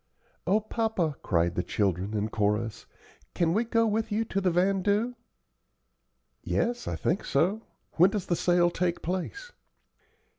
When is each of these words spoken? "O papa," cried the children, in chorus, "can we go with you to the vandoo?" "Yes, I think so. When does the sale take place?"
"O 0.47 0.59
papa," 0.59 1.15
cried 1.21 1.53
the 1.53 1.61
children, 1.61 2.15
in 2.17 2.29
chorus, 2.29 2.87
"can 3.35 3.53
we 3.53 3.63
go 3.63 3.85
with 3.85 4.11
you 4.11 4.25
to 4.25 4.41
the 4.41 4.49
vandoo?" 4.49 5.13
"Yes, 6.43 6.87
I 6.87 6.95
think 6.95 7.23
so. 7.23 7.61
When 7.97 8.09
does 8.09 8.25
the 8.25 8.35
sale 8.35 8.71
take 8.71 9.03
place?" 9.03 9.51